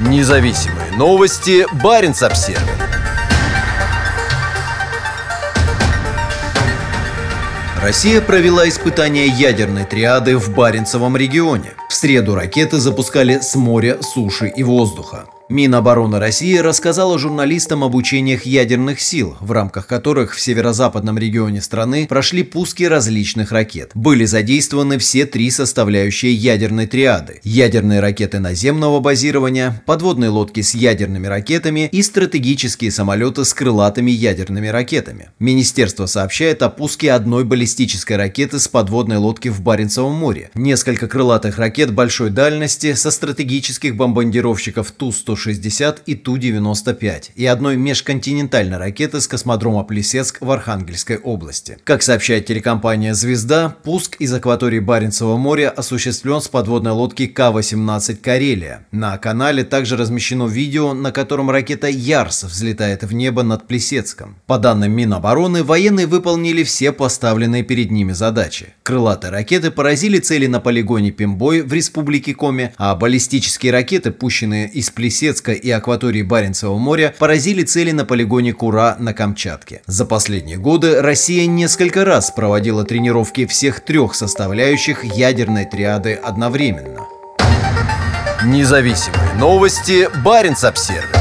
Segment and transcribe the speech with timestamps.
[0.00, 1.66] Независимые новости.
[1.82, 2.62] Барин обсерва
[7.82, 11.74] Россия провела испытания ядерной триады в Баренцевом регионе.
[11.88, 15.26] В среду ракеты запускали с моря, суши и воздуха.
[15.50, 22.06] Минобороны России рассказала журналистам об учениях ядерных сил, в рамках которых в северо-западном регионе страны
[22.06, 23.92] прошли пуски различных ракет.
[23.94, 31.26] Были задействованы все три составляющие ядерной триады– ядерные ракеты наземного базирования, подводные лодки с ядерными
[31.26, 35.30] ракетами и стратегические самолеты с крылатыми ядерными ракетами.
[35.38, 41.56] Министерство сообщает о пуске одной баллистической ракеты с подводной лодки в Баренцевом море, несколько крылатых
[41.56, 49.28] ракет большой дальности со стратегических бомбардировщиков Ту-160 Ту-60 и Ту-95 и одной межконтинентальной ракеты с
[49.28, 51.78] космодрома Плесецк в Архангельской области.
[51.84, 58.86] Как сообщает телекомпания «Звезда», пуск из акватории Баренцева моря осуществлен с подводной лодки К-18 «Карелия».
[58.90, 64.36] На канале также размещено видео, на котором ракета «Ярс» взлетает в небо над Плесецком.
[64.46, 68.74] По данным Минобороны, военные выполнили все поставленные перед ними задачи.
[68.82, 74.90] Крылатые ракеты поразили цели на полигоне Пимбой в республике Коми, а баллистические ракеты, пущенные из
[74.90, 79.82] Плесецка, Плесецка и акватории Баренцева моря поразили цели на полигоне Кура на Камчатке.
[79.84, 87.06] За последние годы Россия несколько раз проводила тренировки всех трех составляющих ядерной триады одновременно.
[88.42, 90.08] Независимые новости.
[90.24, 91.17] Баренц-Обсервис.